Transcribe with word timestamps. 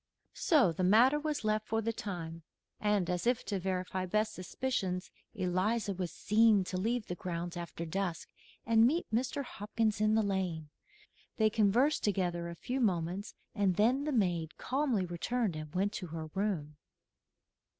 So 0.39 0.71
the 0.71 0.83
matter 0.83 1.19
was 1.19 1.43
left, 1.43 1.67
for 1.67 1.79
the 1.79 1.93
time; 1.93 2.41
and 2.79 3.07
as 3.07 3.27
if 3.27 3.45
to 3.45 3.59
verify 3.59 4.07
Beth's 4.07 4.31
suspicions 4.31 5.11
Eliza 5.35 5.93
was 5.93 6.11
seen 6.11 6.63
to 6.63 6.77
leave 6.77 7.05
the 7.05 7.13
grounds 7.13 7.55
after 7.55 7.85
dusk 7.85 8.27
and 8.65 8.87
meet 8.87 9.05
Mr. 9.13 9.43
Hopkins 9.43 10.01
in 10.01 10.15
the 10.15 10.23
lane. 10.23 10.69
They 11.37 11.51
conversed 11.51 12.03
together 12.03 12.49
a 12.49 12.55
few 12.55 12.79
moments, 12.81 13.35
and 13.53 13.75
then 13.75 14.05
the 14.05 14.11
maid 14.11 14.57
calmly 14.57 15.05
returned 15.05 15.55
and 15.55 15.71
went 15.75 15.93
to 15.93 16.07
her 16.07 16.25
room. 16.33 16.77